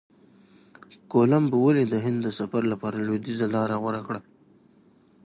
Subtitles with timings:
[1.11, 4.21] کولمب ولي د هند د سفر لپاره لویدیځه لاره غوره کړه؟